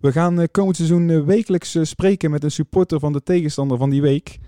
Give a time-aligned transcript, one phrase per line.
[0.00, 4.38] We gaan komend seizoen wekelijks spreken met een supporter van de tegenstander van die week.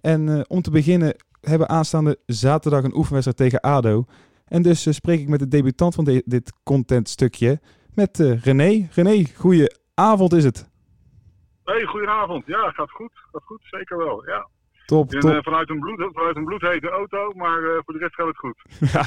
[0.00, 4.04] En om te beginnen hebben aanstaande zaterdag een oefenwedstrijd tegen ADO.
[4.44, 7.60] En dus spreek ik met de debutant van de, dit contentstukje,
[7.94, 8.88] met René.
[8.92, 10.70] René, goeie avond is het.
[11.64, 12.46] Hey, goedenavond.
[12.46, 13.12] Ja, gaat goed.
[13.32, 14.26] Gaat goed, zeker wel.
[14.26, 14.48] Ja.
[14.90, 15.30] Top, top.
[15.30, 18.38] Uh, vanuit, een bloed, vanuit een bloedhete auto, maar uh, voor de rest gaat het
[18.38, 18.62] goed.
[18.92, 19.04] ja,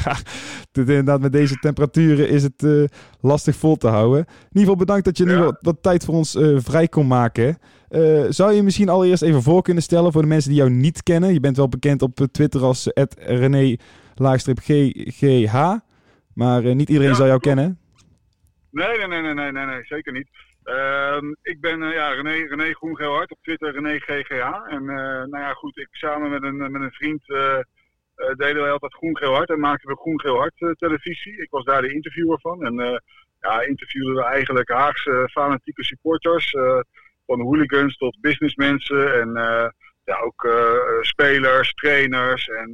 [0.74, 2.84] inderdaad, met deze temperaturen is het uh,
[3.22, 4.20] lastig vol te houden.
[4.20, 7.58] In ieder geval bedankt dat je nu wat, wat, tijd voor ons vrij kon maken.
[8.30, 11.34] zou je misschien allereerst even voor kunnen stellen voor de mensen die jou niet kennen?
[11.34, 14.76] Je bent wel bekend op Twitter als René-GGH,
[16.34, 17.56] maar niet iedereen ja, zal jou klopt.
[17.56, 17.78] kennen.
[18.70, 20.28] Nee, nee, nee, nee, nee, nee, nee zeker niet.
[20.66, 24.68] Uh, ik ben uh, ja, René, René op Twitter René GGH.
[24.68, 27.24] En uh, nou ja, goed, ik samen met een, met een vriend
[28.38, 31.42] deden wij altijd Groengeelhard en maakten we Groengeelhard televisie.
[31.42, 33.02] Ik was daar de interviewer van en
[33.40, 36.52] ja, interviewden we eigenlijk Haagse fanatieke supporters.
[37.26, 39.30] van hooligans tot businessmensen en
[40.04, 40.48] ja, ook
[41.02, 42.72] spelers, trainers en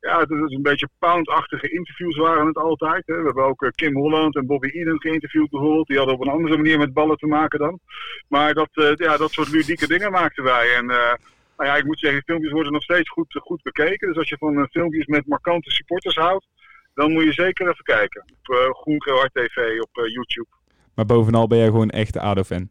[0.00, 3.06] ja, het is een beetje poundachtige interviews waren het altijd.
[3.06, 3.16] Hè.
[3.16, 5.86] We hebben ook uh, Kim Holland en Bobby Eden geïnterviewd bijvoorbeeld.
[5.86, 7.80] Die hadden op een andere manier met ballen te maken dan.
[8.28, 10.74] Maar dat, uh, ja, dat soort ludieke dingen maakten wij.
[10.74, 11.14] En uh,
[11.56, 14.08] nou ja, ik moet zeggen, filmpjes worden nog steeds goed, goed bekeken.
[14.08, 16.46] Dus als je van filmpjes met markante supporters houdt,
[16.94, 18.22] dan moet je zeker even kijken.
[18.22, 18.98] Op uh, Groen
[19.32, 20.48] TV op YouTube.
[20.94, 22.68] Maar bovenal ben jij gewoon echt ADO-fan?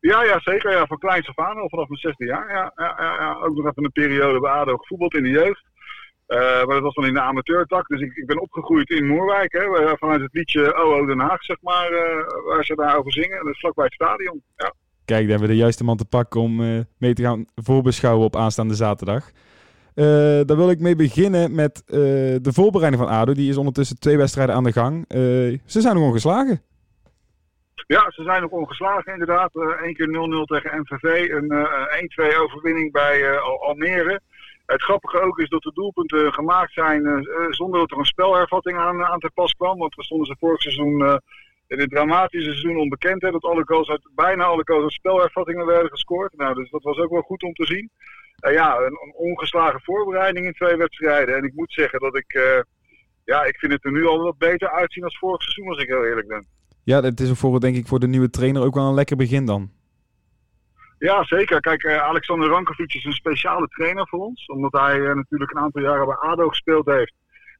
[0.00, 0.70] Ja, ja, zeker.
[0.70, 2.48] Ja, van kleins af aan, al vanaf mijn zesde jaar.
[2.52, 5.67] Ja, ja, ja, ja, Ook nog even een periode bij ADO gevoetbald in de jeugd.
[6.28, 7.88] Uh, maar dat was dan in de amateurtak.
[7.88, 9.52] Dus ik, ik ben opgegroeid in Moerwijk.
[9.52, 11.92] Hè, vanuit het liedje OO Den Haag, zeg maar.
[11.92, 11.98] Uh,
[12.46, 13.44] waar ze daarover zingen.
[13.44, 14.42] Dat is vlakbij het stadion.
[14.56, 14.72] Ja.
[15.04, 18.24] Kijk, daar hebben we de juiste man te pakken om uh, mee te gaan voorbeschouwen
[18.24, 19.30] op aanstaande zaterdag.
[19.94, 23.32] daar wil ik mee beginnen met de voorbereiding van ADO.
[23.32, 25.04] Die is ondertussen twee wedstrijden aan de gang.
[25.66, 26.62] ze zijn nog ongeslagen.
[27.86, 29.50] Ja, ze zijn nog ongeslagen inderdaad.
[29.54, 30.10] Eén keer 0-0
[30.44, 31.30] tegen MVV.
[31.30, 34.20] Een 1-2 overwinning bij Almere.
[34.74, 38.78] Het grappige ook is dat de doelpunten gemaakt zijn uh, zonder dat er een spelhervatting
[38.78, 39.78] aan, aan te pas kwam.
[39.78, 41.16] Want we stonden ze vorig seizoen uh,
[41.66, 43.22] in het dramatische seizoen onbekend.
[43.22, 46.36] Hè, dat alle goals uit, bijna alle goals uit spelhervattingen werden gescoord.
[46.36, 47.90] Nou, dus dat was ook wel goed om te zien.
[48.46, 51.36] Uh, ja, een, een, ongeslagen voorbereiding in twee wedstrijden.
[51.36, 52.32] En ik moet zeggen dat ik,
[53.24, 55.88] ja, ik vind het er nu al wat beter uitzien als vorig seizoen, als ik
[55.88, 56.46] heel eerlijk ben.
[56.84, 59.44] Ja, het is voor, denk ik voor de nieuwe trainer ook wel een lekker begin
[59.44, 59.70] dan.
[60.98, 61.60] Ja, zeker.
[61.60, 64.46] Kijk, uh, Alexander Rankovic is een speciale trainer voor ons.
[64.46, 67.12] Omdat hij uh, natuurlijk een aantal jaren bij ADO gespeeld heeft.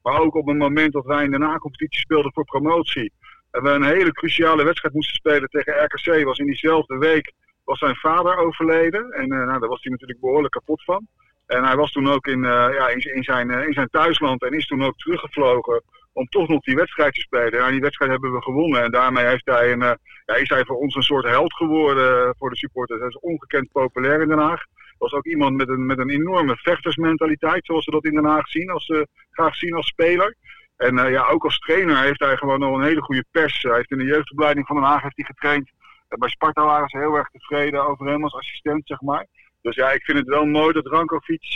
[0.03, 3.12] Maar ook op het moment dat wij in de na-competitie speelden voor promotie.
[3.50, 6.25] En we een hele cruciale wedstrijd moesten spelen tegen RKC.
[6.25, 7.32] Was in diezelfde week
[7.65, 9.10] was zijn vader overleden.
[9.10, 11.06] En uh, nou, daar was hij natuurlijk behoorlijk kapot van.
[11.47, 14.66] En hij was toen ook in, ja, in, in, zijn, in zijn thuisland en is
[14.66, 15.82] toen ook teruggevlogen
[16.18, 17.64] om toch nog die wedstrijd te spelen.
[17.64, 18.82] En die wedstrijd hebben we gewonnen.
[18.82, 19.92] En daarmee heeft hij een, uh,
[20.24, 22.98] ja, is hij voor ons een soort held geworden voor de supporters.
[22.98, 24.62] Hij is ongekend populair in Den Haag.
[24.98, 28.48] Was ook iemand met een, met een enorme vechtersmentaliteit, zoals ze dat in Den Haag
[28.48, 30.34] zien, als, uh, graag zien als speler.
[30.76, 33.62] En ja, ook als trainer heeft hij gewoon nog een hele goede pers.
[33.62, 35.70] Hij heeft in de jeugdopleiding van Den Haag heeft hij getraind.
[36.08, 39.26] bij Sparta waren ze heel erg tevreden over hem als assistent, zeg maar.
[39.62, 41.54] Dus ja, ik vind het wel mooi dat Rankovic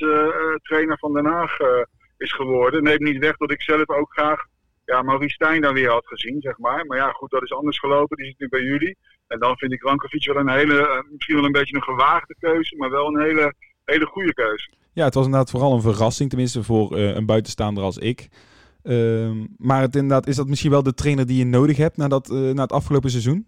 [0.62, 1.56] trainer van Den Haag
[2.16, 2.82] is geworden.
[2.82, 4.44] Neemt niet weg dat ik zelf ook graag
[4.84, 6.86] ja, Maurice Stijn dan weer had gezien, zeg maar.
[6.86, 8.16] Maar ja, goed, dat is anders gelopen.
[8.16, 8.96] Die zit nu bij jullie.
[9.26, 12.76] En dan vind ik Rankovic wel een hele, misschien wel een beetje een gewaagde keuze,
[12.76, 13.54] maar wel een hele,
[13.84, 14.70] hele goede keuze.
[14.92, 18.28] Ja, het was inderdaad vooral een verrassing, tenminste voor uh, een buitenstaander als ik.
[18.82, 22.20] Uh, maar het, inderdaad, is dat misschien wel de trainer die je nodig hebt na,
[22.30, 23.46] uh, na het afgelopen seizoen?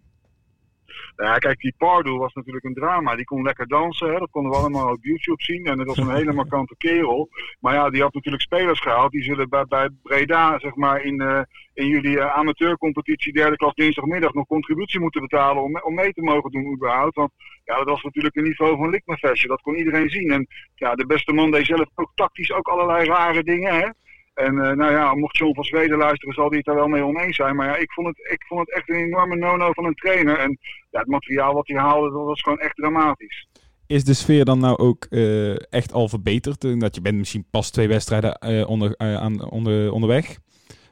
[1.17, 3.17] Ja, kijk, die Pardo was natuurlijk een drama.
[3.17, 4.19] Die kon lekker dansen, hè?
[4.19, 5.65] dat konden we allemaal op YouTube zien.
[5.65, 7.29] En dat was een hele markante kerel.
[7.61, 9.11] Maar ja, die had natuurlijk spelers gehaald.
[9.11, 11.41] Die zullen bij, bij Breda, zeg maar, in, uh,
[11.75, 16.23] in jullie uh, amateurcompetitie derde klas dinsdagmiddag nog contributie moeten betalen om, om mee te
[16.23, 17.15] mogen doen überhaupt.
[17.15, 17.31] Want
[17.65, 19.49] ja, dat was natuurlijk een niveau van Likmafestje.
[19.49, 20.31] Dat kon iedereen zien.
[20.31, 23.89] En ja, de beste man deed zelf ook tactisch ook allerlei rare dingen, hè.
[24.35, 27.05] En uh, nou ja, mocht John van Zweden luisteren, zal hij het daar wel mee
[27.05, 27.57] oneens zijn.
[27.57, 30.39] Maar ja, ik vond het, ik vond het echt een enorme no-no van een trainer.
[30.39, 30.59] En
[30.91, 33.47] ja, het materiaal wat hij haalde, dat was gewoon echt dramatisch.
[33.87, 36.81] Is de sfeer dan nou ook uh, echt al verbeterd?
[36.81, 40.39] Dat je bent misschien pas twee wedstrijden uh, onder, aan, onder, onderweg.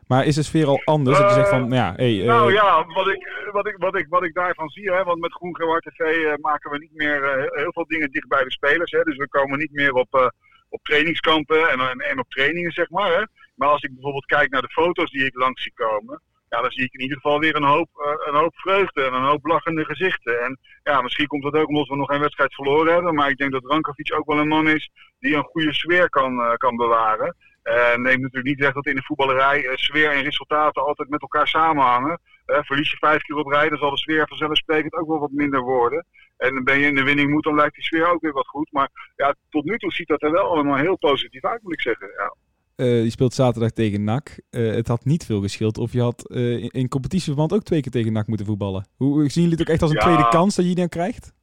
[0.07, 1.19] Maar is de sfeer al anders?
[1.19, 4.07] dat je zegt van, nou ja, hey, Nou ja, wat ik, wat, ik, wat, ik,
[4.09, 7.73] wat ik daarvan zie, hè, want met Groen Gewart TV maken we niet meer heel
[7.73, 8.91] veel dingen dicht bij de spelers.
[8.91, 10.33] Hè, dus we komen niet meer op
[10.73, 13.13] op trainingskampen en, en, en, op trainingen, zeg maar.
[13.13, 13.23] Hè.
[13.63, 16.71] Maar als ik bijvoorbeeld kijk naar de foto's die ik langs zie komen, ja, dan
[16.71, 17.89] zie ik in ieder geval weer een hoop,
[18.27, 20.41] een hoop vreugde en een hoop lachende gezichten.
[20.41, 23.15] En ja, misschien komt dat ook omdat we nog geen wedstrijd verloren hebben.
[23.15, 26.57] Maar ik denk dat Rankovic ook wel een man is die een goede sfeer kan,
[26.57, 27.37] kan bewaren.
[27.63, 31.49] En neemt natuurlijk niet weg dat in de voetballerij sfeer en resultaten altijd met elkaar
[31.49, 32.21] samenhangen.
[32.45, 35.61] verlies je vijf keer op rij, dan zal de sfeer vanzelfsprekend ook wel wat minder
[35.61, 36.07] worden.
[36.37, 38.73] En ben je in de winning moet, dan lijkt die sfeer ook weer wat goed.
[38.73, 41.81] Maar ja, tot nu toe ziet dat er wel allemaal heel positief uit, moet ik
[41.81, 42.09] zeggen.
[42.17, 42.35] Ja.
[42.77, 44.41] Uh, je speelt zaterdag tegen NAC.
[44.51, 47.81] Uh, het had niet veel geschild of je had uh, in, in competitieverband ook twee
[47.81, 48.87] keer tegen NAC moeten voetballen.
[48.97, 51.35] Hoe zien jullie het ook echt als een tweede kans dat je die dan krijgt?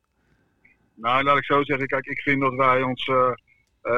[0.96, 1.88] Nou, laat ik zo zeggen.
[1.88, 3.12] Kijk, ik vind dat wij ons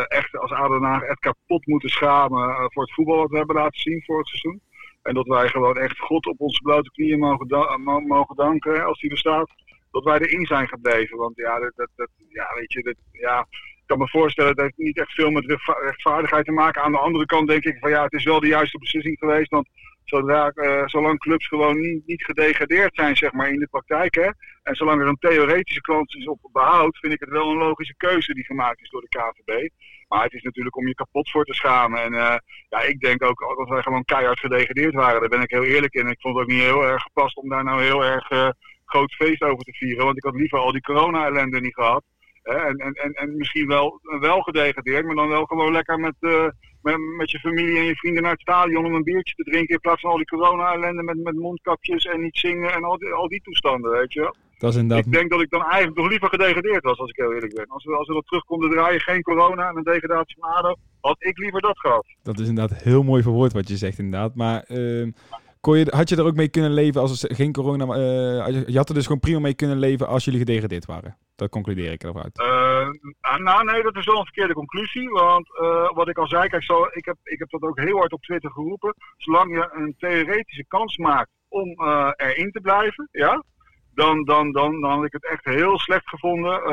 [0.07, 4.03] echt als Adenaar echt kapot moeten schamen voor het voetbal wat we hebben laten zien
[4.05, 4.61] voor het seizoen.
[5.01, 7.77] En dat wij gewoon echt God op onze blote knieën mogen, da
[8.07, 9.49] mogen danken als hij er staat
[9.91, 11.17] dat wij erin zijn gebleven.
[11.17, 13.47] Want ja, dat, dat, dat ja weet je, dat, ja,
[13.91, 16.81] kan me voorstellen, dat heeft niet echt veel met rechtvaardigheid te maken.
[16.81, 19.49] Aan de andere kant denk ik van ja, het is wel de juiste beslissing geweest.
[19.49, 19.69] Want
[20.03, 24.15] zodra, uh, zolang clubs gewoon niet, niet gedegradeerd zijn, zeg maar, in de praktijk.
[24.15, 24.29] Hè,
[24.63, 27.95] en zolang er een theoretische kans is op behoud, vind ik het wel een logische
[27.97, 29.69] keuze die gemaakt is door de KVB.
[30.07, 32.01] Maar het is natuurlijk om je kapot voor te schamen.
[32.01, 32.35] En uh,
[32.69, 35.93] ja, ik denk ook als wij gewoon keihard gedegradeerd waren, daar ben ik heel eerlijk
[35.93, 36.07] in.
[36.07, 38.49] Ik vond het ook niet heel erg gepast om daar nou heel erg uh,
[38.85, 40.05] groot feest over te vieren.
[40.05, 42.03] Want ik had liever al die corona-ellende niet gehad.
[42.43, 46.47] En, en, en, en misschien wel, wel gedegradeerd, maar dan wel gewoon lekker met, uh,
[46.81, 49.73] met, met je familie en je vrienden naar het stadion om een biertje te drinken.
[49.75, 53.09] In plaats van al die corona-ellende met, met mondkapjes en niet zingen en al die,
[53.09, 54.35] al die toestanden, weet je wel.
[54.57, 55.05] Dat is inderdaad...
[55.05, 57.65] Ik denk dat ik dan eigenlijk nog liever gedegradeerd was, als ik heel eerlijk ben.
[57.67, 60.75] Als we, als we dat terug konden draaien, geen corona en een degradatie van ADO,
[61.01, 62.05] had ik liever dat gehad.
[62.23, 64.35] Dat is inderdaad heel mooi verwoord wat je zegt inderdaad.
[64.35, 65.07] Maar uh,
[65.59, 67.85] kon je, had je er ook mee kunnen leven als er geen corona...
[67.85, 71.17] Uh, je had er dus gewoon prima mee kunnen leven als jullie gedegradeerd waren.
[71.41, 72.39] Dat concludeer ik eruit.
[72.39, 72.89] Uh,
[73.37, 75.09] nou nee, dat is wel een verkeerde conclusie.
[75.09, 77.97] Want uh, wat ik al zei, kijk, zo, ik, heb, ik heb dat ook heel
[77.97, 78.95] hard op Twitter geroepen.
[79.17, 81.67] Zolang je een theoretische kans maakt om
[82.15, 83.43] erin te blijven, ja,
[83.93, 86.63] dan, dan, dan, dan had ik het echt heel slecht gevonden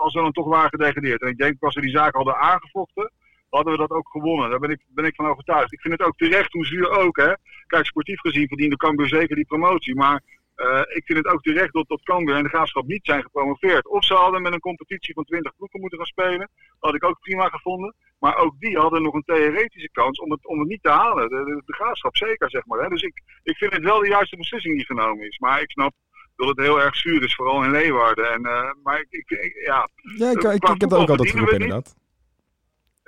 [0.00, 1.22] als we dan toch waren gedegradeerd.
[1.22, 3.12] En ik denk, als we die zaak hadden aangevochten,
[3.48, 4.50] hadden we dat ook gewonnen.
[4.50, 5.72] Daar ben ik, ben ik van overtuigd.
[5.72, 7.16] Ik vind het ook terecht, hoe zuur ook.
[7.16, 7.32] Hè.
[7.66, 9.94] Kijk, sportief gezien verdiende Cambuur zeker die promotie.
[9.94, 10.22] Maar
[10.60, 13.88] uh, ik vind het ook terecht dat, dat Cambuur en de Graafschap niet zijn gepromoveerd.
[13.88, 16.38] Of ze hadden met een competitie van 20 ploegen moeten gaan spelen.
[16.38, 16.48] Dat
[16.90, 17.94] had ik ook prima gevonden.
[18.18, 21.28] Maar ook die hadden nog een theoretische kans om het, om het niet te halen.
[21.28, 22.82] De, de, de Graafschap zeker, zeg maar.
[22.82, 22.88] Hè.
[22.88, 25.38] Dus ik, ik vind het wel de juiste beslissing die genomen is.
[25.38, 25.92] Maar ik snap
[26.36, 28.32] dat het heel erg zuur is, vooral in Leeuwarden.
[28.32, 31.94] En, uh, maar ik, ik, ja, ja, ik, ik, ik heb ook altijd geroepen, inderdaad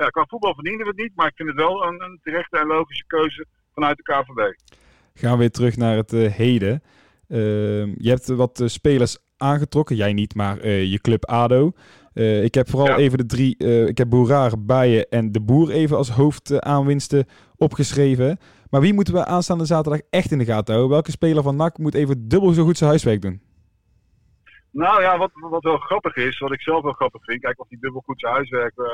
[0.03, 2.59] ja, qua voetbal verdienen we het niet, maar ik vind het wel een, een terechte
[2.59, 4.55] en logische keuze vanuit de KVB.
[5.15, 6.83] Gaan we weer terug naar het uh, heden.
[7.33, 11.73] Uh, je hebt wat uh, spelers aangetrokken, jij niet, maar eh, je club ADO.
[12.43, 12.97] ik heb vooral ja.
[12.97, 13.57] even de drie,
[13.87, 17.27] ik heb Boeraar, Bijen en De Boer even als hoofdaanwinsten
[17.57, 18.39] opgeschreven.
[18.71, 20.93] Maar wie moeten we aanstaande zaterdag echt in de gaten houden?
[20.93, 23.41] Welke speler van NAC moet even dubbel zo goed zijn huiswerk doen?
[24.71, 27.41] Nou ja, wat, wat wel grappig is, wat ik zelf wel grappig vind.
[27.41, 28.87] Kijk, of die dubbel goed zijn huiswerk uh,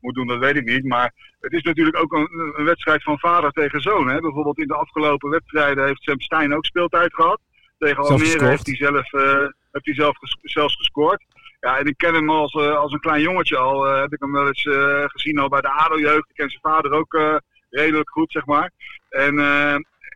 [0.00, 0.84] moet doen, dat weet ik niet.
[0.84, 4.08] Maar het is natuurlijk ook een, een wedstrijd van vader tegen zoon.
[4.08, 4.20] Hè?
[4.20, 7.40] Bijvoorbeeld in de afgelopen wedstrijden heeft Sam Stein ook speeltijd gehad.
[7.78, 9.38] Tegen Almere heeft hij zelf, uh,
[9.70, 11.24] heeft hij zelf ges zelfs gescoord.
[11.60, 13.88] Ja, en ik ken hem als, uh, als een klein jongetje al.
[13.88, 14.68] Uh, heb ik hem wel eens
[15.12, 16.28] gezien al bij de ADO-jeugd.
[16.28, 18.70] Ik ken zijn vader ook redelijk goed, zeg maar.
[19.08, 19.34] En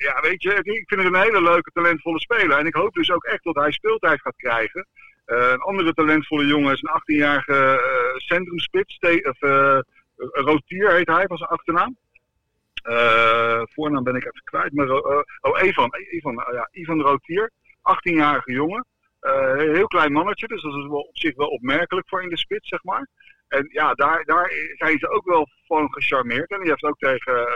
[0.01, 2.59] ja, weet je, ik vind het een hele leuke, talentvolle speler.
[2.59, 4.87] En ik hoop dus ook echt dat hij speeltijd gaat krijgen.
[5.27, 8.99] Uh, een andere talentvolle jongen is een 18-jarige uh, centrumspits.
[8.99, 9.79] Of, uh,
[10.17, 11.97] Rotier heet hij van zijn achternaam.
[13.73, 14.73] Voornaam ben ik even kwijt.
[14.73, 15.95] Maar, oh, Evan.
[16.11, 17.51] Evan ja, Ivan Rotier.
[17.81, 18.87] 18-jarige jongen.
[19.57, 22.69] heel klein mannetje, dus dat is wel op zich wel opmerkelijk voor in de spits,
[22.69, 23.09] zeg maar.
[23.49, 26.51] En ja, daar, daar zijn ze ook wel van gecharmeerd.
[26.51, 27.47] En die heeft ook tegen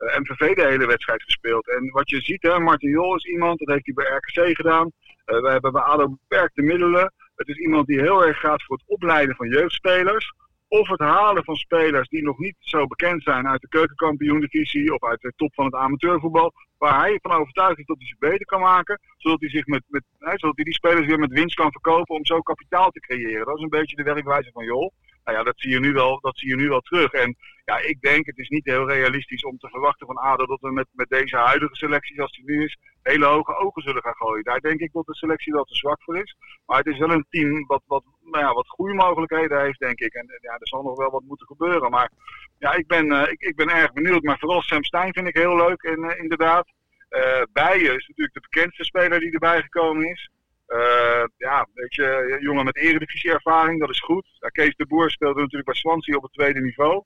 [0.00, 1.68] MVV de hele wedstrijd gespeeld.
[1.68, 4.90] En wat je ziet, hè, Martin Jol is iemand, dat heeft hij bij RKC gedaan.
[5.24, 7.12] We hebben bij ADO beperkte middelen.
[7.34, 10.32] Het is iemand die heel erg gaat voor het opleiden van jeugdspelers.
[10.72, 15.04] Of het halen van spelers die nog niet zo bekend zijn uit de keukenkampioen-divisie of
[15.04, 16.52] uit de top van het amateurvoetbal.
[16.78, 19.00] Waar hij van overtuigd is dat hij ze beter kan maken.
[19.16, 22.24] Zodat hij, zich met, met, zodat hij die spelers weer met winst kan verkopen om
[22.24, 23.46] zo kapitaal te creëren.
[23.46, 24.92] Dat is een beetje de werkwijze van Jol.
[25.30, 27.12] Nou ja, dat zie je nu wel, dat zie je nu wel terug.
[27.12, 30.60] En ja, ik denk het is niet heel realistisch om te verwachten van ADO dat
[30.60, 34.14] we met, met deze huidige selectie zoals die nu is, hele hoge ogen zullen gaan
[34.14, 34.44] gooien.
[34.44, 36.36] Daar denk ik dat de selectie wel te zwak voor is.
[36.66, 40.00] Maar het is wel een team wat, wat, nou ja, wat goede mogelijkheden heeft, denk
[40.00, 40.14] ik.
[40.14, 41.90] En ja, er zal nog wel wat moeten gebeuren.
[41.90, 42.10] Maar
[42.58, 44.22] ja, ik ben, uh, ik, ik ben erg benieuwd.
[44.22, 46.68] Maar vooral Sam Stein vind ik heel leuk, en, uh, inderdaad.
[47.10, 50.30] Uh, is natuurlijk de bekendste speler die erbij gekomen is.
[50.74, 54.26] Uh, ja, weet je, jongen met eredivisie ervaring, dat is goed.
[54.38, 57.04] Ja, Kees de Boer speelde natuurlijk bij Swansea op het tweede niveau.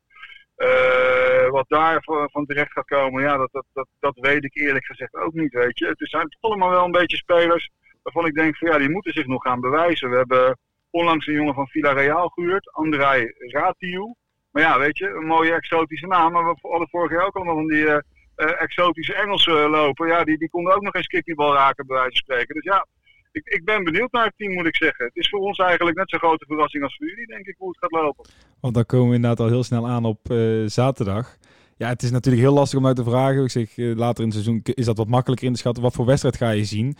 [0.56, 4.84] Uh, wat daar van terecht gaat komen, ja, dat, dat, dat, dat weet ik eerlijk
[4.84, 5.86] gezegd ook niet, weet je.
[5.86, 7.70] Het zijn allemaal wel een beetje spelers
[8.02, 10.10] waarvan ik denk van ja, die moeten zich nog gaan bewijzen.
[10.10, 10.58] We hebben
[10.90, 14.14] onlangs een jongen van Villarreal gehuurd, Andrei Ratiu.
[14.50, 16.32] Maar ja, weet je, een mooie exotische naam.
[16.32, 18.02] Maar we hadden vorig jaar ook allemaal van die
[18.36, 20.08] exotische Engelsen lopen.
[20.08, 22.54] Ja, die, die konden ook nog geen skippiebal raken, bij wijze van spreken.
[22.54, 22.86] Dus ja,
[23.34, 25.04] ik, ik ben benieuwd naar het team, moet ik zeggen.
[25.04, 27.68] Het is voor ons eigenlijk net zo'n grote verrassing als voor jullie, denk ik, hoe
[27.68, 28.26] het gaat lopen.
[28.60, 31.36] Want dan komen we inderdaad al heel snel aan op uh, zaterdag.
[31.76, 33.42] Ja, het is natuurlijk heel lastig om uit te vragen.
[33.42, 35.82] Ik zeg, uh, later in het seizoen is dat wat makkelijker in te schatten.
[35.82, 36.96] Wat voor wedstrijd ga je zien?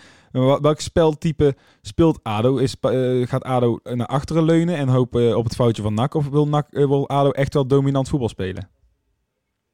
[0.61, 2.57] welk speltype speelt ADO?
[2.57, 6.15] Is, uh, gaat ADO naar achteren leunen en hopen op het foutje van NAC?
[6.15, 8.69] Of wil, NAC, wil ADO echt wel dominant voetbal spelen?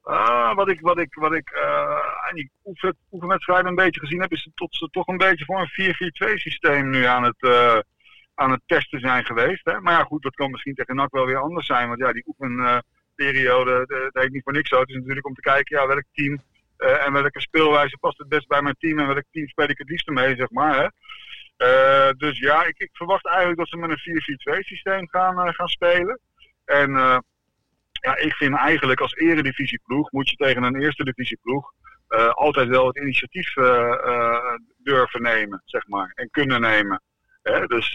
[0.02, 1.50] Ah, wat ik, wat ik, wat ik
[2.30, 5.60] aan die oefen, oefenwedstrijden een beetje gezien heb, is dat ze toch een beetje voor
[5.60, 7.42] een 4-4-2 systeem nu aan het,
[8.34, 9.64] aan het testen zijn geweest.
[9.64, 9.80] Hè?
[9.80, 11.88] Maar ja, goed, dat kan misschien tegen NAC wel weer anders zijn.
[11.88, 12.82] Want ja, die oefen
[13.14, 14.80] periode, dat heet niet voor niks zo.
[14.80, 16.42] Het is natuurlijk om te kijken, ja, welk team
[16.78, 19.78] uh, en welke speelwijze past het best bij mijn team en welk team speel ik
[19.78, 20.74] het liefst mee, zeg maar.
[20.80, 20.88] Hè.
[22.16, 26.20] Dus ja, ik, ik, verwacht eigenlijk dat ze met een 4-4-2 systeem gaan, gaan spelen.
[26.64, 26.90] En
[27.92, 31.72] ja, ik vind eigenlijk als eredivisieploeg moet je tegen een eerste divisieploeg
[32.30, 33.54] altijd wel het initiatief
[34.76, 37.02] durven nemen, zeg maar, en kunnen nemen.
[37.42, 37.66] Hè?
[37.66, 37.92] Dus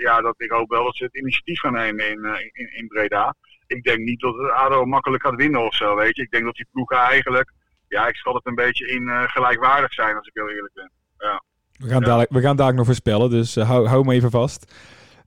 [0.00, 3.34] ja, dat, ik hoop wel dat ze het initiatief gaan nemen in, in, in Breda
[3.76, 6.22] ik denk niet dat het ADO makkelijk gaat winnen of zo, weet je.
[6.22, 7.52] Ik denk dat die ploegen eigenlijk,
[7.88, 10.90] ja, ik schat het een beetje in uh, gelijkwaardig zijn, als ik heel eerlijk ben.
[11.18, 11.42] Ja.
[11.72, 12.06] We gaan, ja.
[12.06, 14.74] dadelijk, we gaan dadelijk nog voorspellen, dus uh, hou, hou me even vast.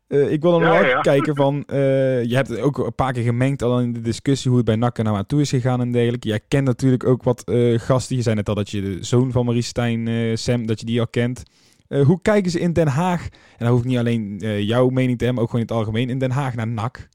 [0.07, 3.62] Uh, ik wil dan ja, kijken van, je hebt het ook een paar keer gemengd
[3.62, 6.27] al in de discussie hoe het bij NAC nou aan toe is gegaan en dergelijke.
[6.27, 8.15] Jij kent natuurlijk ook wat gasten.
[8.15, 11.00] Je zei net al dat je de zoon van Marie Stijn, Sam, dat je die
[11.00, 11.43] al kent.
[11.88, 15.43] hoe kijken ze in Den Haag, en dan hoeft niet alleen jouw mening te hebben,
[15.43, 17.07] ook gewoon in het algemeen, in Den Haag naar NAC?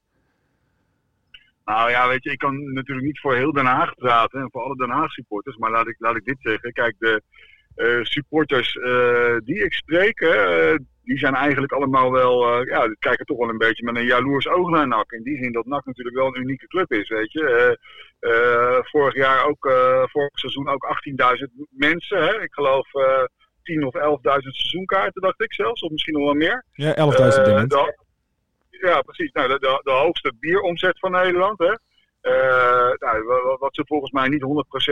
[1.65, 4.61] Nou ja, weet je, ik kan natuurlijk niet voor heel Den Haag praten en voor
[4.61, 5.57] alle Den Haag supporters.
[5.57, 6.73] Maar laat ik, laat ik dit zeggen.
[6.73, 7.21] Kijk, de
[8.01, 13.37] supporters uh, die ik spreek, uh, die zijn eigenlijk allemaal wel, ja, die kijken toch
[13.37, 15.11] wel een beetje met een jaloers oog naar NAC.
[15.11, 17.77] In die zin dat NAC natuurlijk wel een unieke club is, weet je.
[18.81, 19.71] vorig jaar ook,
[20.11, 21.01] vorig seizoen ook
[21.39, 22.41] 18.000 mensen, hè.
[22.41, 22.87] Ik geloof
[23.63, 24.01] 10 of 11.000
[24.39, 26.65] seizoenkaarten, dacht ik zelfs, of misschien nog wel meer.
[26.73, 27.63] Ja, 11.000 uh,
[28.81, 29.31] ja, precies.
[29.31, 31.59] Nou, de, de, de hoogste bieromzet van Nederland.
[31.59, 31.75] Hè.
[32.21, 33.23] Uh, nou,
[33.59, 34.43] wat ze volgens mij niet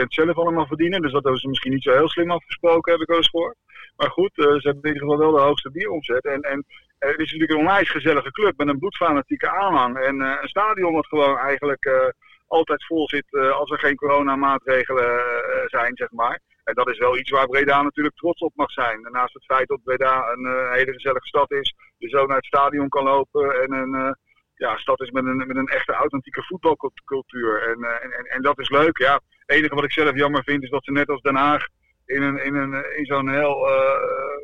[0.02, 1.02] 100% zelf allemaal verdienen.
[1.02, 3.56] Dus dat hebben ze misschien niet zo heel slim afgesproken, heb ik wel eens gehoord.
[3.96, 6.26] Maar goed, uh, ze hebben in ieder geval wel de hoogste bieromzet.
[6.26, 9.98] En, en uh, het is natuurlijk een onwijs gezellige club met een bloedfanatieke aanhang.
[9.98, 12.14] En een stadion wat gewoon eigenlijk
[12.48, 15.22] altijd vol zit als er geen coronamaatregelen
[15.66, 16.40] zijn, zeg maar.
[16.64, 19.08] En dat is wel iets waar Breda natuurlijk trots op mag zijn.
[19.12, 22.90] Naast het feit dat Breda een hele gezellige stad is, je zo naar het stadion
[22.90, 24.18] kan lopen en een
[24.60, 27.62] ja, stad is met een, met een echte authentieke voetbalcultuur.
[27.70, 28.98] En, uh, en, en, dat is leuk.
[28.98, 29.14] Ja.
[29.14, 31.68] Het enige wat ik zelf jammer vind is dat ze net als Den Haag
[32.06, 33.68] in, een, in, een, in zo'n heel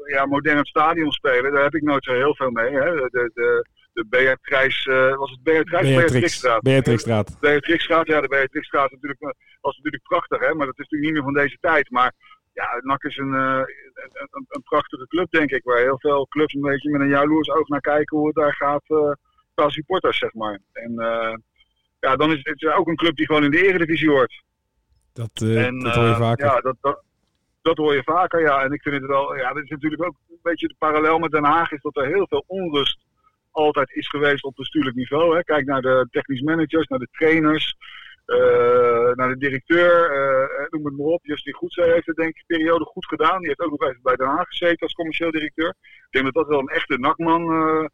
[0.06, 1.54] ja, modern stadion spelen.
[1.54, 2.72] Daar heb ik nooit zo heel veel mee.
[2.72, 2.96] Hè.
[2.96, 5.96] De, de, de Beatrice, uh, was het Beatrice?
[5.96, 6.62] Beatrixstraat.
[6.62, 7.40] Beatrixstraat.
[7.40, 9.22] Beatrixstraat, ja, de Beatrixstraat natuurlijk,
[9.62, 11.90] was natuurlijk prachtig, hè, maar dat is natuurlijk niet meer van deze tijd.
[11.92, 12.14] Maar
[12.54, 13.62] ja, NAC is een, uh,
[14.14, 17.50] een, een, prachtige club, denk ik, waar heel veel clubs een beetje met een jaloers
[17.50, 18.86] oog naar kijken hoe het daar gaat
[19.56, 20.60] qua supporters, zeg maar.
[20.72, 20.94] En
[22.00, 24.44] ja, dan is het ook een club die gewoon in de eredivisie hoort.
[25.14, 26.46] Dat, en, dat hoor je vaker.
[26.46, 27.04] Ja, dat, dat,
[27.62, 28.64] dat hoor je vaker, ja.
[28.64, 31.32] En ik vind het wel, ja, dat is natuurlijk ook een beetje de parallel met
[31.32, 33.06] Den Haag, is dat er heel veel onrust
[33.52, 35.36] altijd is geweest op bestuurlijk niveau.
[35.36, 35.44] Hè.
[35.44, 37.76] Kijk naar de technisch managers, naar de trainers,
[38.26, 41.26] uh, naar de directeur, uh, noem het maar op.
[41.26, 43.40] Justin Goedzee heeft het denk ik periode goed gedaan.
[43.40, 45.70] Die heeft ook nog even bij Den Haag gezeten als commercieel directeur.
[45.70, 47.86] Ik denk dat dat wel een echte nakman uh,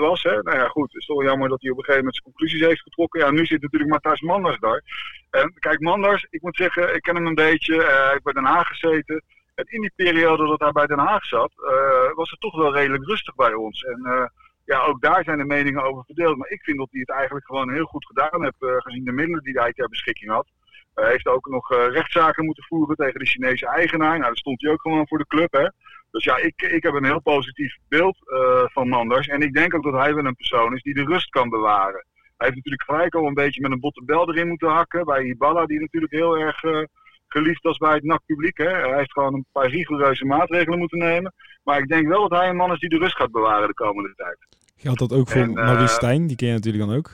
[0.00, 0.22] was.
[0.22, 0.42] Hè.
[0.42, 0.92] Nou ja, goed.
[0.92, 3.20] Het is toch jammer dat hij op een gegeven moment zijn conclusies heeft getrokken.
[3.20, 4.82] Ja, nu zit natuurlijk Matthijs Manders daar.
[5.30, 7.82] En kijk, Manders, ik moet zeggen, ik ken hem een beetje.
[7.82, 9.22] hij heeft bij Den Haag gezeten.
[9.54, 11.52] En in die periode dat hij bij Den Haag zat,
[12.14, 13.82] was het toch wel redelijk rustig bij ons.
[13.82, 14.30] En
[14.64, 16.36] ja, ook daar zijn de meningen over verdeeld.
[16.36, 19.42] Maar ik vind dat hij het eigenlijk gewoon heel goed gedaan heeft, gezien de middelen
[19.42, 20.46] die hij ter beschikking had.
[21.00, 24.18] Hij heeft ook nog rechtszaken moeten voeren tegen de Chinese eigenaar.
[24.18, 25.68] Nou, dat stond hij ook gewoon voor de club, hè.
[26.10, 28.16] Dus ja, ik, ik heb een heel positief beeld
[28.72, 29.26] van Manders.
[29.26, 32.06] En ik denk ook dat hij wel een persoon is die de rust kan bewaren.
[32.36, 35.04] Hij heeft natuurlijk gelijk al een beetje met een botte bel erin moeten hakken.
[35.04, 36.60] Bij Ibala, die natuurlijk heel erg
[37.28, 38.56] geliefd als bij het NAC-publiek.
[38.56, 41.34] Hij heeft gewoon een paar rigoureuze maatregelen moeten nemen.
[41.62, 43.74] Maar ik denk wel dat hij een man is die de rust gaat bewaren de
[43.74, 44.36] komende tijd.
[44.76, 46.26] Geldt dat ook voor en, Maurice Stijn?
[46.26, 47.12] Die ken je natuurlijk dan ook.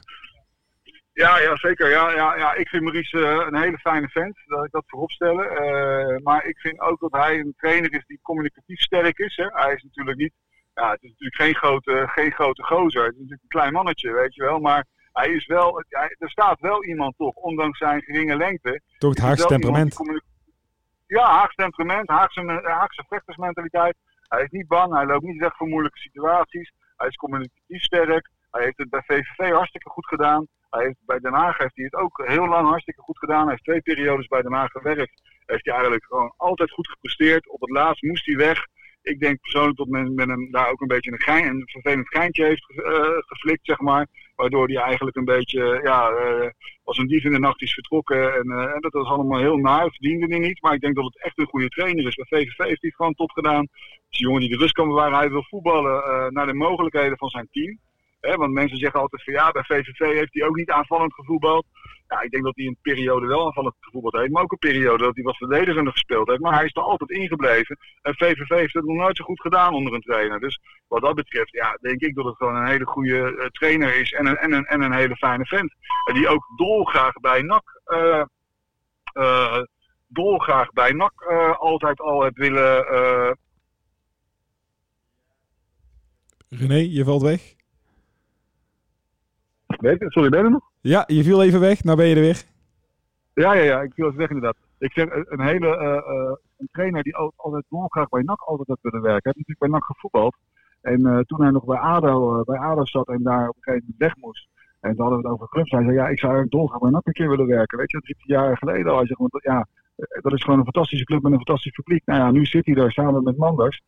[1.13, 1.91] Ja, ja zeker.
[1.91, 2.55] Ja, ja, ja.
[2.55, 5.45] Ik vind Maurice uh, een hele fijne vent, dat ik dat voorop stellen.
[5.53, 9.37] Uh, maar ik vind ook dat hij een trainer is die communicatief sterk is.
[9.37, 9.47] Hè.
[9.47, 10.33] Hij is natuurlijk niet,
[10.75, 13.05] ja, het is natuurlijk geen grote, geen grote gozer.
[13.05, 14.59] Het is natuurlijk een klein mannetje, weet je wel.
[14.59, 18.81] Maar hij is wel, hij, er staat wel iemand toch, ondanks zijn geringe lengte.
[18.99, 19.97] Toch het Haagse temperament.
[21.07, 23.97] Ja, Haagse temperament, Haagse, Haagse vechtersmentaliteit.
[24.29, 26.73] Hij is niet bang, hij loopt niet weg voor moeilijke situaties.
[26.97, 28.31] Hij is communicatief sterk.
[28.51, 30.47] Hij heeft het bij VVV hartstikke goed gedaan.
[30.73, 33.43] Hij heeft, bij Den Haag heeft hij het ook heel lang hartstikke goed gedaan.
[33.43, 35.23] Hij heeft twee periodes bij Den Haag gewerkt.
[35.47, 37.49] Heeft hij eigenlijk gewoon altijd goed gepresteerd.
[37.49, 38.67] Op het laatst moest hij weg.
[39.03, 42.09] Ik denk persoonlijk dat men, men hem daar ook een beetje een, gein, een vervelend
[42.09, 44.07] geintje heeft eh, geflikt, zeg maar.
[44.37, 46.51] Waardoor hij eigenlijk een beetje, ja, eh,
[46.85, 48.35] als een dief in de nacht is vertrokken.
[48.35, 50.63] En, eh, en dat was allemaal heel naar, verdiende hij niet.
[50.63, 52.15] Maar ik denk dat het echt een goede trainer is.
[52.15, 53.63] Bij VVV heeft hij gewoon top gedaan.
[53.63, 53.71] Het
[54.09, 55.19] is een jongen die de rust kan bewaren.
[55.19, 57.79] Hij wil voetballen naar de mogelijkheden van zijn team.
[58.23, 61.67] Want mensen zeggen altijd van ja, bij VVV heeft hij ook niet aanvallend gevoetbald.
[62.09, 64.33] Ja, ik denk dat hij een periode wel aanvallend gevoetbald heeft.
[64.33, 66.41] Maar ook een periode dat hij wat verdedigender gespeeld heeft.
[66.41, 67.79] Maar hij is er altijd ingebleven.
[68.03, 70.41] En VVV heeft het nog nooit zo goed gedaan onder een trainer.
[70.41, 74.01] Dus wat dat betreft, ja, denk ik dat het gewoon een hele goede eh, trainer
[74.01, 74.13] is.
[74.13, 75.75] En een, en, een, en een hele fijne vent.
[76.09, 77.81] En die ook dolgraag bij NAC...
[77.85, 78.25] eh,
[79.13, 79.63] eh,
[80.07, 81.23] dolgraag bij NAC
[81.59, 82.87] altijd al heeft willen...
[86.49, 87.55] René, je valt weg.
[90.09, 90.71] Sorry, ben je er nog?
[90.81, 91.85] Ja, je viel even weg.
[91.85, 92.43] Nou ben je er weer.
[93.35, 94.57] Ja, ja, ja, ik viel het weg inderdaad.
[94.79, 98.41] Ik zeg, een een hele eh, eh, een trainer die al- altijd dolgraag bij NAC
[98.41, 99.23] altijd had willen werken.
[99.23, 100.37] Hij heeft natuurlijk bij NAC gevoetbald.
[100.81, 103.63] En eh, toen hij nog bij ADO, eh, bij ADO zat en daar op een
[103.63, 104.49] gegeven moment weg moest.
[104.81, 105.71] En toen hadden we het over clubs.
[105.71, 107.79] Hij zei, ja, ik zou dolgraag bij NAC een keer willen werken.
[107.79, 108.97] Weet je, dat 13 jaar geleden al.
[108.97, 112.03] Hij zegt, ja, eh, dat is gewoon een fantastische club met een fantastisch publiek.
[112.05, 113.83] Nou ja, nu zit hij daar samen met Manders.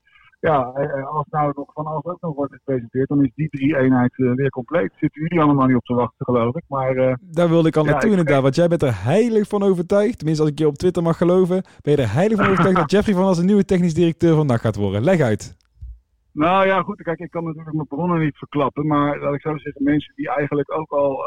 [0.51, 3.77] Ja, eh, als nou nog van alles ook nog wordt gepresenteerd, dan is die drie
[3.77, 4.93] eenheid eh, weer compleet.
[4.97, 6.63] Zitten jullie allemaal niet op te wachten, geloof ik.
[6.69, 8.43] Maar eh, Daar wilde ik al Ja, naartoe inderdaad.
[8.43, 10.17] Want jij bent er heilig van overtuigd.
[10.19, 11.65] Tenminste, als ik je op Twitter mag geloven.
[11.83, 14.47] Ben je er heilig van overtuigd dat Jeffrey van als een nieuwe technisch directeur van
[14.47, 15.05] NAC gaat worden.
[15.05, 15.57] Leg uit.
[16.33, 17.03] Nou ja, goed.
[17.03, 18.87] Kijk, ik kan natuurlijk mijn bronnen niet verklappen.
[18.87, 21.25] Maar laat ik zo zeggen, mensen die eigenlijk ook al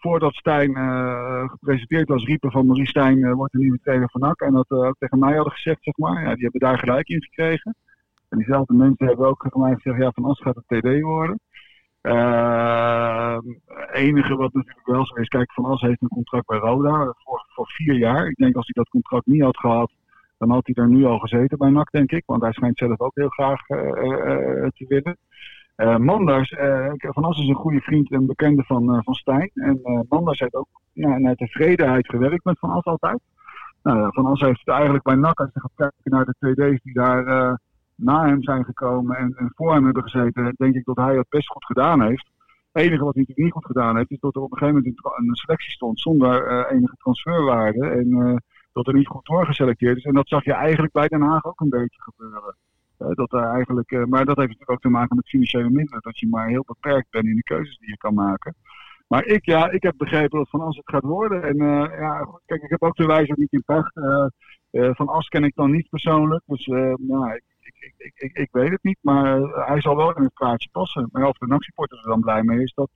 [0.00, 4.20] voordat Stijn eh, gepresenteerd was, riepen van Marie Stijn eh, wordt de nieuwe trainer van
[4.20, 4.40] NAC.
[4.40, 6.22] En dat eh, ook tegen mij hadden gezegd, zeg maar.
[6.22, 7.76] Ja, die hebben daar gelijk in gekregen.
[8.28, 11.40] En diezelfde mensen hebben ook tegen mij gezegd, ja, van As gaat het TD worden.
[12.00, 17.14] Het enige wat natuurlijk wel zo is, kijk, Van As heeft een contract bij Roda
[17.16, 18.26] voor, voor vier jaar.
[18.26, 19.90] Ik denk als hij dat contract niet had gehad,
[20.38, 22.22] dan had hij daar nu al gezeten bij NAC, denk ik.
[22.26, 25.16] Want hij schijnt zelf ook heel graag eh, eh, eh, te willen.
[25.76, 29.50] Eh, Manders, eh, Van As is een goede vriend en bekende van, eh, van Stijn.
[29.54, 33.20] En Manders heeft ook ja, naar tevredenheid gewerkt met Van As altijd.
[33.82, 36.92] Nou, van As heeft eigenlijk bij NAC, als je gaat kijken naar de TD's die
[36.92, 37.58] daar
[37.94, 41.48] na hem zijn gekomen en, voor hem hebben gezeten, denk ik dat hij het best
[41.48, 42.30] goed gedaan heeft.
[42.72, 44.82] Het enige wat hij natuurlijk niet goed gedaan heeft, is dat er op een gegeven
[44.82, 47.86] moment een, een selectie stond zonder enige transferwaarde.
[47.86, 48.40] En
[48.72, 50.04] dat er niet goed doorgeselecteerd is.
[50.04, 52.56] En dat zag je eigenlijk bij Den Haag ook een beetje gebeuren.
[52.98, 56.02] Eh, dat er eigenlijk, eh, maar dat heeft natuurlijk ook te maken met financiële middelen.
[56.02, 58.54] Dat je maar heel beperkt bent in de keuzes die je kan maken.
[59.06, 61.42] Maar ik, ja, ik heb begrepen dat Van As het gaat worden.
[61.42, 63.96] En eh, ja, kijk, ik heb ook de wijze niet in pacht.
[63.96, 66.42] Eh, van As ken ik dan niet persoonlijk.
[66.46, 67.44] Dus nou, ik,
[67.96, 68.98] ik, ik, ik, weet het niet.
[69.00, 71.08] Maar hij zal wel in het praatje passen.
[71.12, 72.90] Maar of de NAC-supporter er dan blij mee is, dat,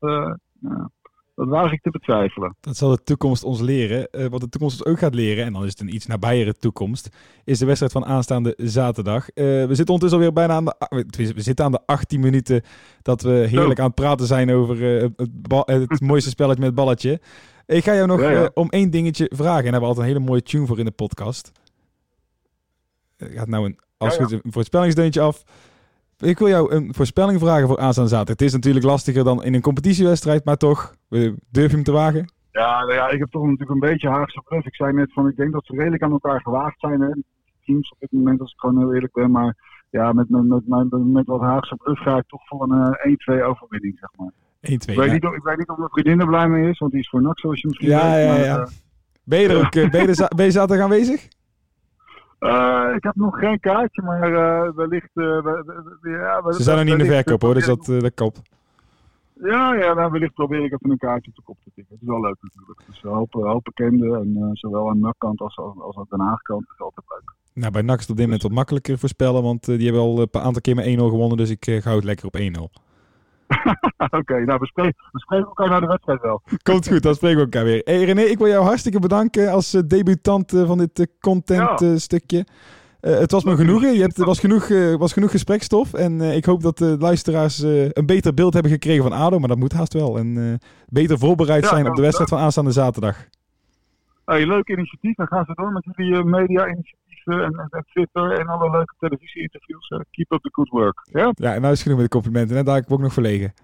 [1.40, 2.57] dat waag ik te betwijfelen.
[2.61, 4.11] Dat zal de toekomst ons leren.
[4.11, 6.55] Eh, wat de toekomst ons ook gaat leren, en dan is het een iets nabijere
[6.55, 7.09] toekomst,
[7.44, 9.29] is de wedstrijd van aanstaande zaterdag.
[9.29, 12.62] Eh, we zitten ondertussen alweer bijna aan de, we zitten aan de 18 minuten
[13.03, 15.09] dat we heerlijk aan het praten zijn over eh,
[15.64, 17.20] het, mooiste spelletje met balletje.
[17.66, 18.50] Ik ga jou nog Ja, ja.
[18.55, 19.46] om één dingetje vragen.
[19.46, 21.53] En daar hebben we altijd een hele mooie tune voor in de podcast.
[23.16, 25.44] Er gaat nou een, als Ja, een voorspellingsdeuntje af.
[26.20, 28.37] Ik wil jou een voorspelling vragen voor aanstaande zaterdag.
[28.38, 31.92] Het is natuurlijk lastiger dan in een competitiewedstrijd, maar toch, eh, durf je hem te
[31.92, 32.33] wagen?
[32.52, 34.66] Ja, nou ja, ik heb toch natuurlijk een beetje Haagse bluff.
[34.66, 37.00] Ik zei net van, ik denk dat ze redelijk aan elkaar gewaagd zijn.
[37.00, 37.09] Hè.
[37.64, 39.30] Teams op dit moment, als ik gewoon heel eerlijk ben.
[39.30, 39.56] Maar
[39.90, 43.38] ja, met, met, met, met, met wat Haagse bluff ga ik toch voor een eh,
[43.38, 44.30] 1-2 overwinning, zeg maar.
[44.61, 44.96] 1, 2.
[44.96, 46.92] Ik weet, niet, of- ik weet niet of mijn vriendin er blij mee is, want
[46.92, 48.24] die is voor NAC, zoals je misschien Ja, weet.
[48.24, 48.59] ja, maar, ja.
[48.59, 48.66] eh,
[49.24, 49.74] Ben je er ook?
[49.74, 51.28] eh, Ben je, er ben je zaterdag aanwezig?
[52.40, 55.11] Eh, ik heb nog geen kaartje, maar eh, wellicht...
[55.14, 57.66] eh, we- we- we- ja, we- Ze zijn nog niet in de verkoop hoor, dus
[57.66, 58.42] dat, dat klopt.
[59.42, 61.92] Ja, ja nou, wellicht probeer ik even een kaartje op de kop te tikken.
[61.94, 62.81] Het is wel leuk natuurlijk.
[62.87, 66.16] Dus een hoop, hoop bekenden, en, zowel aan de NAC-kant als, als, als aan de
[66.16, 66.62] Den Haag-kant.
[66.62, 67.35] is altijd leuk.
[67.55, 70.20] Nou, bij NAC is het op dit moment wat makkelijker voorspellen, want die hebben al
[70.20, 72.40] een aantal keer met 1-0 gewonnen, dus ik hou het lekker op 1-0.
[74.20, 76.42] Oké, nou, we spreken, we spreken elkaar naar de wedstrijd wel.
[76.62, 77.80] Komt goed, dan spreken we elkaar weer.
[77.84, 81.80] Hey René, ik wil jou hartstikke bedanken als eh, debutant eh, van dit eh, content
[81.80, 81.96] Ja.
[81.98, 82.44] stukje.
[83.00, 83.92] Het was me genoegen.
[83.94, 85.92] Je hebt, was genoeg, eh, was genoeg gesprekstof.
[85.94, 89.38] En ik hoop dat de luisteraars een beter beeld hebben gekregen van ADO.
[89.38, 90.18] Maar dat moet haast wel.
[90.18, 90.58] En
[90.88, 93.26] beter voorbereid Ja, zijn op de wedstrijd van aanstaande zaterdag.
[94.24, 95.14] Hey, leuk initiatief.
[95.14, 96.24] Dan gaan ze door met jullie eh,
[97.24, 99.88] en, en, en Twitter en alle leuke televisie-interviews.
[99.88, 101.09] Eh, keep up the good work.
[101.12, 101.33] Ja?
[101.35, 102.56] Ja, en nou is genoeg met de complimenten.
[102.56, 103.54] En daar heb ik ook nog verlegen.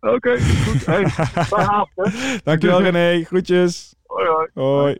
[0.00, 0.86] Oké, goed.
[0.86, 1.02] Hey.
[2.44, 3.94] Dankjewel René, groetjes.
[4.06, 4.48] Hoi, hoi.
[4.54, 4.98] Hoi.